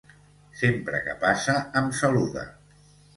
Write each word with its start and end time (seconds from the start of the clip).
Sempre 0.61 1.01
que 1.07 1.13
passa 1.23 1.55
em 1.83 1.91
saluda. 1.99 2.47